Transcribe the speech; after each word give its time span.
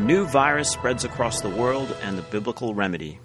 new 0.00 0.26
virus 0.26 0.70
spreads 0.70 1.04
across 1.04 1.40
the 1.40 1.50
world 1.50 1.94
and 2.02 2.16
the 2.16 2.22
biblical 2.22 2.74
remedy. 2.74 3.20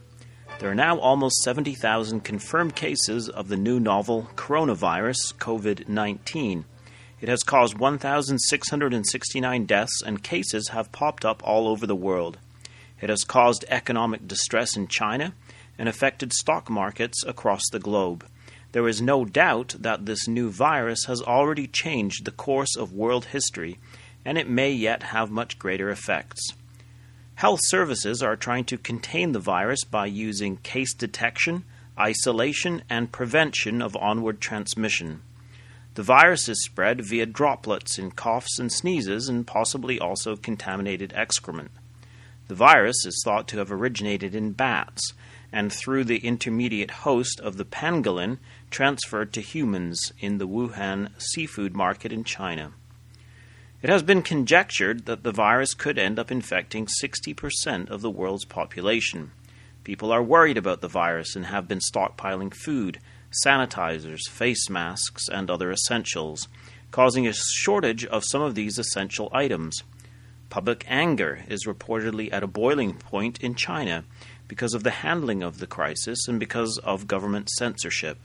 There 0.59 0.69
are 0.69 0.75
now 0.75 0.99
almost 0.99 1.41
70,000 1.43 2.21
confirmed 2.21 2.75
cases 2.75 3.29
of 3.29 3.47
the 3.47 3.57
new 3.57 3.79
novel 3.79 4.29
coronavirus, 4.35 5.35
COVID 5.35 5.87
19. 5.87 6.65
It 7.21 7.29
has 7.29 7.43
caused 7.43 7.77
1,669 7.77 9.65
deaths, 9.65 10.03
and 10.05 10.21
cases 10.21 10.69
have 10.69 10.91
popped 10.91 11.23
up 11.23 11.41
all 11.45 11.67
over 11.69 11.87
the 11.87 11.95
world. 11.95 12.39
It 12.99 13.09
has 13.09 13.23
caused 13.23 13.63
economic 13.69 14.27
distress 14.27 14.75
in 14.75 14.87
China 14.87 15.33
and 15.77 15.87
affected 15.87 16.33
stock 16.33 16.69
markets 16.69 17.23
across 17.25 17.63
the 17.71 17.79
globe. 17.79 18.25
There 18.73 18.87
is 18.87 19.01
no 19.01 19.23
doubt 19.23 19.75
that 19.79 20.05
this 20.05 20.27
new 20.27 20.49
virus 20.49 21.05
has 21.05 21.21
already 21.21 21.67
changed 21.67 22.25
the 22.25 22.31
course 22.31 22.75
of 22.75 22.91
world 22.91 23.25
history, 23.25 23.79
and 24.25 24.37
it 24.37 24.49
may 24.49 24.71
yet 24.71 25.03
have 25.03 25.31
much 25.31 25.57
greater 25.57 25.89
effects. 25.89 26.53
Health 27.35 27.59
services 27.63 28.23
are 28.23 28.37
trying 28.37 28.63
to 28.65 28.77
contain 28.77 29.33
the 29.33 29.39
virus 29.39 29.83
by 29.83 30.05
using 30.05 30.55
case 30.57 30.93
detection, 30.93 31.65
isolation, 31.99 32.81
and 32.89 33.11
prevention 33.11 33.81
of 33.81 33.97
onward 33.97 34.39
transmission. 34.39 35.21
The 35.95 36.03
virus 36.03 36.47
is 36.47 36.63
spread 36.63 37.05
via 37.05 37.25
droplets 37.25 37.99
in 37.99 38.11
coughs 38.11 38.57
and 38.57 38.71
sneezes 38.71 39.27
and 39.27 39.45
possibly 39.45 39.99
also 39.99 40.37
contaminated 40.37 41.11
excrement. 41.13 41.71
The 42.47 42.55
virus 42.55 43.05
is 43.05 43.21
thought 43.25 43.49
to 43.49 43.57
have 43.57 43.71
originated 43.71 44.33
in 44.33 44.53
bats 44.53 45.13
and 45.51 45.73
through 45.73 46.05
the 46.05 46.19
intermediate 46.19 46.91
host 46.91 47.41
of 47.41 47.57
the 47.57 47.65
pangolin 47.65 48.37
transferred 48.71 49.33
to 49.33 49.41
humans 49.41 50.13
in 50.19 50.37
the 50.37 50.47
Wuhan 50.47 51.09
seafood 51.17 51.75
market 51.75 52.13
in 52.13 52.23
China. 52.23 52.71
It 53.85 53.91
has 53.91 54.01
been 54.01 54.23
conjectured 54.23 55.05
that 55.05 55.21
the 55.21 55.31
virus 55.31 55.75
could 55.75 55.99
end 55.99 56.17
up 56.17 56.31
infecting 56.31 56.87
60% 56.87 57.87
of 57.91 58.01
the 58.01 58.09
world's 58.09 58.43
population. 58.43 59.29
People 59.83 60.11
are 60.11 60.23
worried 60.23 60.57
about 60.57 60.81
the 60.81 60.87
virus 60.87 61.35
and 61.35 61.45
have 61.45 61.67
been 61.67 61.77
stockpiling 61.77 62.51
food, 62.51 62.99
sanitizers, 63.45 64.27
face 64.27 64.71
masks, 64.71 65.29
and 65.29 65.51
other 65.51 65.71
essentials, 65.71 66.47
causing 66.89 67.27
a 67.27 67.33
shortage 67.33 68.03
of 68.05 68.25
some 68.25 68.41
of 68.41 68.55
these 68.55 68.79
essential 68.79 69.29
items. 69.31 69.83
Public 70.49 70.83
anger 70.87 71.43
is 71.47 71.67
reportedly 71.67 72.33
at 72.33 72.41
a 72.41 72.47
boiling 72.47 72.95
point 72.95 73.37
in 73.43 73.53
China 73.53 74.03
because 74.47 74.73
of 74.73 74.81
the 74.81 75.05
handling 75.05 75.43
of 75.43 75.59
the 75.59 75.67
crisis 75.67 76.27
and 76.27 76.39
because 76.39 76.79
of 76.79 77.05
government 77.05 77.51
censorship. 77.51 78.17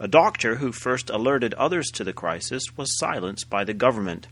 A 0.00 0.08
doctor 0.08 0.54
who 0.56 0.72
first 0.72 1.10
alerted 1.10 1.52
others 1.54 1.90
to 1.90 2.04
the 2.04 2.14
crisis 2.14 2.78
was 2.78 2.98
silenced 2.98 3.50
by 3.50 3.64
the 3.64 3.74
government. 3.74 4.28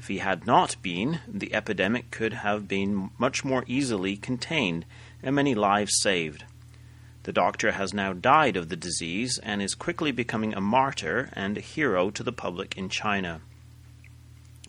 If 0.00 0.08
he 0.08 0.16
had 0.16 0.46
not 0.46 0.76
been, 0.80 1.20
the 1.28 1.52
epidemic 1.52 2.10
could 2.10 2.32
have 2.32 2.66
been 2.66 3.10
much 3.18 3.44
more 3.44 3.64
easily 3.66 4.16
contained 4.16 4.86
and 5.22 5.36
many 5.36 5.54
lives 5.54 6.00
saved. 6.00 6.44
The 7.24 7.34
doctor 7.34 7.72
has 7.72 7.92
now 7.92 8.14
died 8.14 8.56
of 8.56 8.70
the 8.70 8.76
disease 8.76 9.38
and 9.42 9.60
is 9.60 9.74
quickly 9.74 10.10
becoming 10.10 10.54
a 10.54 10.60
martyr 10.62 11.28
and 11.34 11.58
a 11.58 11.60
hero 11.60 12.08
to 12.12 12.22
the 12.22 12.32
public 12.32 12.78
in 12.78 12.88
China. 12.88 13.42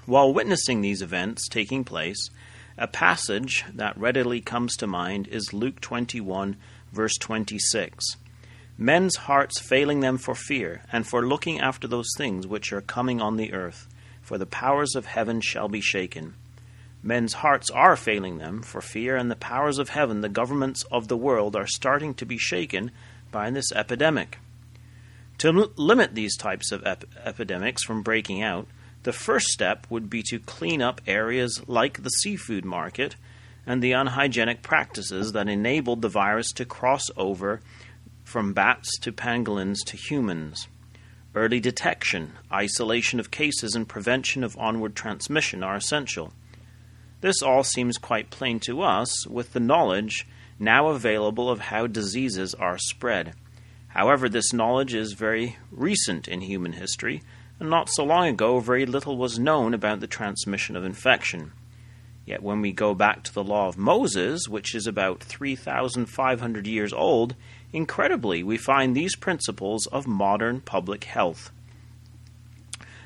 While 0.05 0.33
witnessing 0.33 0.81
these 0.81 1.01
events 1.01 1.47
taking 1.47 1.85
place, 1.85 2.29
a 2.77 2.87
passage 2.87 3.63
that 3.73 3.97
readily 3.97 4.41
comes 4.41 4.75
to 4.75 4.85
mind 4.85 5.29
is 5.29 5.53
Luke 5.53 5.79
21, 5.79 6.57
verse 6.91 7.15
26. 7.17 8.17
Men's 8.77 9.15
hearts 9.15 9.61
failing 9.61 10.01
them 10.01 10.17
for 10.17 10.35
fear, 10.35 10.81
and 10.91 11.07
for 11.07 11.25
looking 11.25 11.61
after 11.61 11.87
those 11.87 12.09
things 12.17 12.45
which 12.45 12.73
are 12.73 12.81
coming 12.81 13.21
on 13.21 13.37
the 13.37 13.53
earth, 13.53 13.87
for 14.21 14.37
the 14.37 14.45
powers 14.45 14.95
of 14.95 15.05
heaven 15.05 15.41
shall 15.41 15.67
be 15.67 15.81
shaken. 15.81 16.35
Men's 17.03 17.33
hearts 17.33 17.69
are 17.71 17.95
failing 17.95 18.37
them 18.37 18.61
for 18.61 18.79
fear, 18.79 19.15
and 19.15 19.31
the 19.31 19.35
powers 19.35 19.79
of 19.79 19.89
heaven, 19.89 20.21
the 20.21 20.29
governments 20.29 20.83
of 20.91 21.07
the 21.07 21.17
world, 21.17 21.55
are 21.55 21.67
starting 21.67 22.13
to 22.13 22.25
be 22.25 22.37
shaken 22.37 22.91
by 23.31 23.49
this 23.49 23.71
epidemic. 23.71 24.37
To 25.39 25.49
m- 25.49 25.71
limit 25.75 26.13
these 26.13 26.37
types 26.37 26.71
of 26.71 26.85
ep- 26.85 27.05
epidemics 27.25 27.83
from 27.83 28.03
breaking 28.03 28.43
out, 28.43 28.67
the 29.03 29.13
first 29.13 29.47
step 29.47 29.87
would 29.89 30.09
be 30.09 30.21
to 30.29 30.37
clean 30.39 30.81
up 30.81 31.01
areas 31.07 31.63
like 31.67 32.03
the 32.03 32.09
seafood 32.09 32.63
market 32.63 33.15
and 33.65 33.81
the 33.81 33.93
unhygienic 33.93 34.61
practices 34.61 35.31
that 35.31 35.47
enabled 35.47 36.03
the 36.03 36.09
virus 36.09 36.51
to 36.51 36.65
cross 36.65 37.03
over 37.17 37.61
from 38.23 38.53
bats 38.53 38.99
to 38.99 39.11
pangolins 39.11 39.79
to 39.85 39.97
humans. 39.97 40.67
Early 41.33 41.59
detection, 41.59 42.33
isolation 42.51 43.19
of 43.19 43.31
cases, 43.31 43.75
and 43.75 43.87
prevention 43.87 44.43
of 44.43 44.57
onward 44.57 44.95
transmission 44.95 45.63
are 45.63 45.75
essential. 45.75 46.33
This 47.21 47.41
all 47.41 47.63
seems 47.63 47.97
quite 47.97 48.29
plain 48.29 48.59
to 48.61 48.81
us 48.81 49.27
with 49.27 49.53
the 49.53 49.59
knowledge 49.59 50.27
now 50.59 50.87
available 50.87 51.49
of 51.49 51.59
how 51.59 51.87
diseases 51.87 52.53
are 52.55 52.77
spread. 52.77 53.33
However, 53.89 54.27
this 54.29 54.53
knowledge 54.53 54.93
is 54.93 55.13
very 55.13 55.57
recent 55.71 56.27
in 56.27 56.41
human 56.41 56.73
history 56.73 57.21
and 57.61 57.69
not 57.69 57.89
so 57.89 58.03
long 58.03 58.27
ago, 58.27 58.59
very 58.59 58.87
little 58.87 59.17
was 59.17 59.37
known 59.37 59.75
about 59.75 59.99
the 59.99 60.07
transmission 60.07 60.75
of 60.75 60.83
infection. 60.83 61.51
Yet, 62.25 62.41
when 62.41 62.59
we 62.59 62.71
go 62.71 62.95
back 62.95 63.21
to 63.21 63.33
the 63.35 63.43
Law 63.43 63.67
of 63.67 63.77
Moses, 63.77 64.47
which 64.49 64.73
is 64.73 64.87
about 64.87 65.23
3,500 65.23 66.65
years 66.65 66.91
old, 66.91 67.35
incredibly, 67.73 68.43
we 68.43 68.57
find 68.57 68.95
these 68.95 69.15
principles 69.15 69.87
of 69.87 70.07
modern 70.07 70.61
public 70.61 71.05
health. 71.05 71.51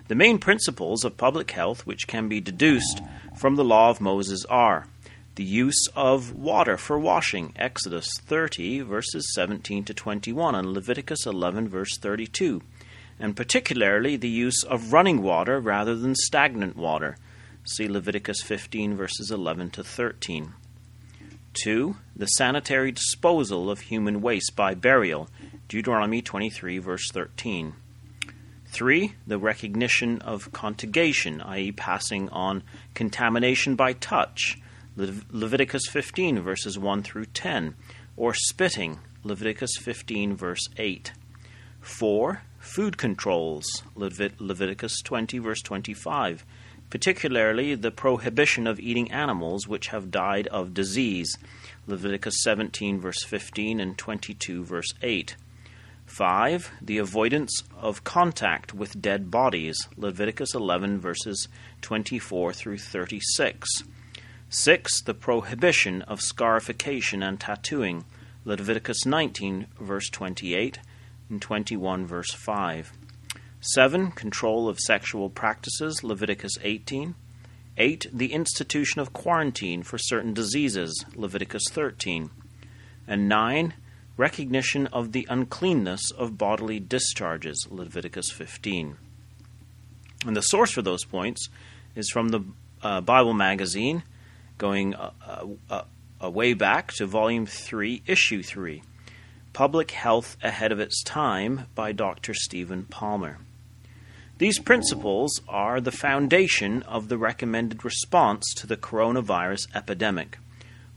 The 0.08 0.16
main 0.16 0.38
principles 0.38 1.04
of 1.04 1.18
public 1.18 1.52
health 1.52 1.86
which 1.86 2.08
can 2.08 2.28
be 2.28 2.40
deduced 2.40 3.02
from 3.36 3.56
the 3.56 3.64
Law 3.64 3.90
of 3.90 4.02
Moses 4.02 4.46
are 4.46 4.88
the 5.36 5.44
use 5.44 5.88
of 5.96 6.34
water 6.34 6.78
for 6.78 6.98
washing, 6.98 7.54
Exodus 7.56 8.10
30, 8.22 8.82
verses 8.82 9.34
17 9.34 9.84
to 9.84 9.94
21, 9.94 10.56
and 10.56 10.68
Leviticus 10.68 11.26
11, 11.26 11.68
verse 11.68 11.98
32 11.98 12.62
and 13.20 13.36
particularly 13.36 14.18
the 14.18 14.30
use 14.30 14.64
of 14.64 14.94
running 14.94 15.22
water 15.22 15.60
rather 15.60 15.96
than 15.96 16.16
stagnant 16.16 16.76
water. 16.76 17.18
See 17.64 17.88
Leviticus 17.88 18.42
15, 18.42 18.96
verses 18.96 19.32
11 19.32 19.72
to 19.72 19.84
13. 19.84 20.54
2. 21.64 21.96
The 22.16 22.26
sanitary 22.26 22.92
disposal 22.92 23.70
of 23.70 23.82
human 23.82 24.22
waste 24.22 24.56
by 24.56 24.74
burial. 24.74 25.30
Deuteronomy 25.68 26.22
23, 26.22 26.78
verse 26.80 27.10
13. 27.12 27.74
3. 28.68 29.14
The 29.26 29.38
recognition 29.38 30.22
of 30.22 30.52
contagion, 30.52 31.42
i.e., 31.42 31.72
passing 31.72 32.30
on 32.30 32.64
contamination 32.94 33.76
by 33.76 33.94
touch. 33.94 34.58
Le- 34.96 35.14
Leviticus 35.32 35.88
15, 35.88 36.40
verses 36.42 36.78
1 36.78 37.04
through 37.04 37.26
10. 37.26 37.76
Or 38.18 38.34
spitting. 38.34 39.00
Leviticus 39.24 39.78
15, 39.78 40.36
verse 40.36 40.68
8. 40.78 41.12
4 41.82 42.42
food 42.66 42.98
controls, 42.98 43.84
Levit- 43.96 44.40
Leviticus 44.40 45.02
20, 45.04 45.38
verse 45.38 45.62
25, 45.62 46.44
particularly 46.90 47.76
the 47.76 47.92
prohibition 47.92 48.68
of 48.68 48.80
eating 48.80 49.12
animals 49.12 49.68
which 49.68 49.88
have 49.88 50.12
died 50.12 50.48
of 50.48 50.74
disease, 50.74 51.38
Leviticus 51.88 52.42
17, 52.42 53.00
verse 53.00 53.24
15, 53.24 53.80
and 53.80 53.98
22, 53.98 54.64
verse 54.64 54.94
8. 55.02 55.36
5. 56.06 56.72
The 56.82 56.98
avoidance 57.00 57.64
of 57.78 58.04
contact 58.04 58.74
with 58.74 59.02
dead 59.02 59.32
bodies, 59.32 59.76
Leviticus 59.98 60.54
11, 60.54 61.00
verses 61.00 61.48
24 61.82 62.54
through 62.54 62.78
36. 62.78 63.84
6. 64.50 65.02
The 65.02 65.14
prohibition 65.14 66.02
of 66.04 66.22
scarification 66.22 67.24
and 67.24 67.40
tattooing, 67.40 68.06
Leviticus 68.46 69.06
19, 69.06 69.68
verse 69.80 70.10
28 70.10 70.80
in 71.30 71.40
21, 71.40 72.06
verse 72.06 72.32
5. 72.32 72.92
7. 73.74 74.12
Control 74.12 74.70
of 74.70 74.80
sexual 74.80 75.30
practices, 75.30 76.04
Leviticus 76.04 76.54
18. 76.62 77.16
8. 77.78 78.08
The 78.14 78.32
institution 78.32 79.02
of 79.02 79.12
quarantine 79.12 79.82
for 79.82 79.98
certain 79.98 80.36
diseases, 80.36 81.04
Leviticus 81.16 81.64
13. 81.72 82.30
And 83.08 83.28
9. 83.28 83.74
Recognition 84.18 84.86
of 84.88 85.14
the 85.14 85.26
uncleanness 85.30 86.12
of 86.12 86.38
bodily 86.38 86.80
discharges, 86.80 87.68
Leviticus 87.72 88.30
15. 88.30 88.98
And 90.28 90.38
the 90.38 90.42
source 90.42 90.72
for 90.72 90.84
those 90.84 91.04
points 91.04 91.50
is 91.96 92.10
from 92.10 92.30
the 92.30 92.42
uh, 92.84 93.02
Bible 93.02 93.34
magazine, 93.34 94.04
going 94.58 94.94
uh, 94.94 95.12
uh, 95.70 95.82
uh 96.24 96.30
way 96.30 96.54
back 96.54 96.94
to 96.94 97.08
volume 97.08 97.48
3, 97.48 98.04
issue 98.06 98.44
3. 98.44 98.84
Public 99.54 99.92
Health 99.92 100.38
Ahead 100.44 100.72
of 100.72 100.80
Its 100.80 101.02
Time 101.04 101.66
by 101.74 101.94
Dr. 101.94 102.34
Stephen 102.34 102.84
Palmer. 102.86 103.40
These 104.38 104.60
principles 104.60 105.40
are 105.48 105.80
the 105.80 105.94
foundation 105.94 106.84
of 106.84 107.08
the 107.08 107.18
recommended 107.18 107.86
response 107.86 108.44
to 108.58 108.68
the 108.68 108.76
coronavirus 108.76 109.74
epidemic. 109.74 110.40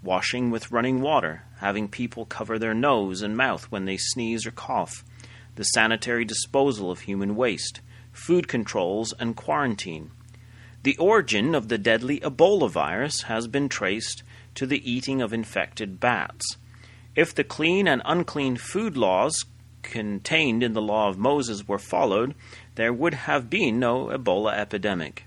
Washing 0.03 0.51
with 0.51 0.73
running 0.73 1.01
water, 1.01 1.45
having 1.59 1.87
people 1.87 2.25
cover 2.25 2.59
their 2.59 2.75
nose 2.75 3.23
and 3.23 3.37
mouth 3.37 3.71
when 3.71 3.85
they 3.85 3.97
sneeze 3.97 4.45
or 4.45 4.51
cough, 4.51 5.05
the 5.55 5.63
sanitary 5.63 6.25
disposal 6.25 6.91
of 6.91 7.01
human 7.01 7.37
waste, 7.37 7.81
food 8.11 8.49
controls, 8.49 9.15
and 9.21 9.37
quarantine. 9.37 10.11
The 10.83 10.97
origin 10.97 11.55
of 11.55 11.69
the 11.69 11.79
deadly 11.79 12.19
Ebola 12.19 12.69
virus 12.69 13.23
has 13.23 13.47
been 13.47 13.69
traced 13.69 14.25
to 14.57 14.67
the 14.67 14.91
eating 14.91 15.23
of 15.23 15.33
infected 15.33 16.01
bats. 16.01 16.57
If 17.15 17.37
the 17.37 17.45
clean 17.45 17.87
and 17.87 18.03
unclean 18.05 18.57
food 18.57 18.97
laws 18.97 19.45
contained 19.83 20.63
in 20.63 20.73
the 20.73 20.83
law 20.83 21.09
of 21.09 21.19
Moses 21.19 21.67
were 21.67 21.79
followed, 21.79 22.35
there 22.75 22.93
would 22.93 23.15
have 23.15 23.51
been 23.51 23.79
no 23.79 24.07
Ebola 24.07 24.55
epidemic. 24.57 25.25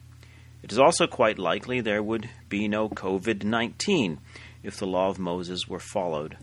It 0.63 0.71
is 0.71 0.79
also 0.79 1.07
quite 1.07 1.39
likely 1.39 1.81
there 1.81 2.03
would 2.03 2.29
be 2.47 2.67
no 2.67 2.87
COVID 2.87 3.43
19 3.43 4.19
if 4.63 4.77
the 4.77 4.85
law 4.85 5.09
of 5.09 5.17
Moses 5.17 5.67
were 5.67 5.79
followed. 5.79 6.37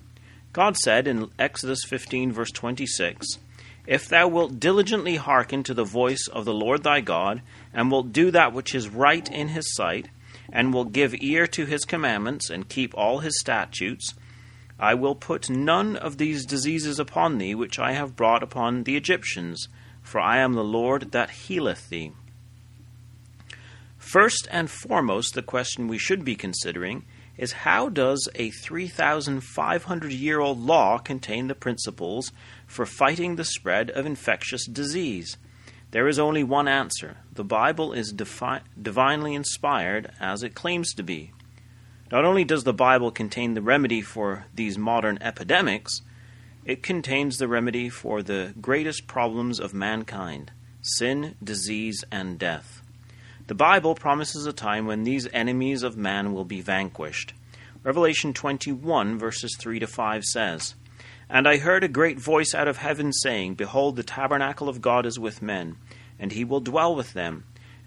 God 0.52 0.76
said 0.76 1.06
in 1.06 1.30
Exodus 1.38 1.84
15, 1.84 2.32
verse 2.32 2.50
26, 2.50 3.38
If 3.86 4.08
thou 4.08 4.26
wilt 4.26 4.58
diligently 4.58 5.16
hearken 5.16 5.62
to 5.64 5.74
the 5.74 5.84
voice 5.84 6.26
of 6.32 6.44
the 6.44 6.54
Lord 6.54 6.82
thy 6.82 7.00
God, 7.00 7.42
and 7.72 7.90
wilt 7.90 8.12
do 8.12 8.30
that 8.32 8.52
which 8.52 8.74
is 8.74 8.88
right 8.88 9.30
in 9.30 9.48
his 9.48 9.74
sight, 9.74 10.08
and 10.50 10.72
will 10.72 10.84
give 10.84 11.14
ear 11.20 11.46
to 11.48 11.66
his 11.66 11.84
commandments, 11.84 12.50
and 12.50 12.68
keep 12.68 12.92
all 12.96 13.18
his 13.18 13.38
statutes, 13.38 14.14
I 14.78 14.94
will 14.94 15.14
put 15.14 15.50
none 15.50 15.96
of 15.96 16.18
these 16.18 16.46
diseases 16.46 16.98
upon 16.98 17.38
thee 17.38 17.54
which 17.54 17.78
I 17.78 17.92
have 17.92 18.16
brought 18.16 18.42
upon 18.42 18.84
the 18.84 18.96
Egyptians, 18.96 19.68
for 20.02 20.20
I 20.20 20.38
am 20.38 20.52
the 20.52 20.64
Lord 20.64 21.12
that 21.12 21.30
healeth 21.30 21.88
thee. 21.88 22.12
First 23.98 24.46
and 24.50 24.70
foremost, 24.70 25.34
the 25.34 25.42
question 25.42 25.88
we 25.88 25.98
should 25.98 26.24
be 26.24 26.36
considering 26.36 27.04
is 27.36 27.52
how 27.52 27.88
does 27.88 28.28
a 28.34 28.50
3,500 28.50 30.12
year 30.12 30.40
old 30.40 30.58
law 30.58 30.98
contain 30.98 31.48
the 31.48 31.54
principles 31.54 32.32
for 32.66 32.86
fighting 32.86 33.36
the 33.36 33.44
spread 33.44 33.90
of 33.90 34.06
infectious 34.06 34.66
disease? 34.66 35.36
There 35.90 36.08
is 36.08 36.18
only 36.18 36.44
one 36.44 36.68
answer. 36.68 37.18
The 37.32 37.44
Bible 37.44 37.92
is 37.92 38.12
defi- 38.12 38.60
divinely 38.80 39.34
inspired 39.34 40.12
as 40.20 40.42
it 40.42 40.54
claims 40.54 40.92
to 40.94 41.02
be. 41.02 41.32
Not 42.10 42.24
only 42.24 42.44
does 42.44 42.64
the 42.64 42.72
Bible 42.72 43.10
contain 43.10 43.54
the 43.54 43.62
remedy 43.62 44.00
for 44.00 44.46
these 44.54 44.78
modern 44.78 45.18
epidemics, 45.20 46.00
it 46.64 46.82
contains 46.82 47.36
the 47.36 47.48
remedy 47.48 47.88
for 47.88 48.22
the 48.22 48.54
greatest 48.60 49.06
problems 49.06 49.60
of 49.60 49.74
mankind 49.74 50.52
sin, 50.80 51.34
disease, 51.42 52.04
and 52.10 52.38
death. 52.38 52.82
The 53.46 53.54
Bible 53.54 53.94
promises 53.94 54.46
a 54.46 54.52
time 54.52 54.86
when 54.86 55.02
these 55.02 55.28
enemies 55.32 55.82
of 55.82 55.96
man 55.96 56.32
will 56.32 56.44
be 56.44 56.60
vanquished. 56.60 57.34
Revelation 57.82 58.32
21, 58.32 59.18
verses 59.18 59.56
3 59.58 59.78
to 59.80 59.86
5 59.86 60.24
says, 60.24 60.74
And 61.28 61.46
I 61.46 61.58
heard 61.58 61.84
a 61.84 61.88
great 61.88 62.18
voice 62.18 62.54
out 62.54 62.68
of 62.68 62.78
heaven 62.78 63.12
saying, 63.12 63.54
Behold, 63.54 63.96
the 63.96 64.02
tabernacle 64.02 64.68
of 64.68 64.80
God 64.80 65.04
is 65.04 65.18
with 65.18 65.42
men, 65.42 65.76
and 66.18 66.32
he 66.32 66.44
will 66.44 66.60
dwell 66.60 66.94
with 66.94 67.12
them, 67.12 67.44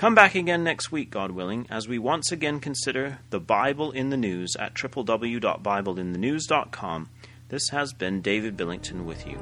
Come 0.00 0.14
back 0.14 0.34
again 0.34 0.64
next 0.64 0.90
week, 0.90 1.10
God 1.10 1.32
willing, 1.32 1.66
as 1.68 1.86
we 1.86 1.98
once 1.98 2.32
again 2.32 2.58
consider 2.58 3.18
the 3.28 3.38
Bible 3.38 3.90
in 3.90 4.08
the 4.08 4.16
News 4.16 4.56
at 4.58 4.72
www.bibleinthenews.com. 4.72 7.08
This 7.50 7.68
has 7.68 7.92
been 7.92 8.22
David 8.22 8.56
Billington 8.56 9.04
with 9.04 9.26
you. 9.26 9.38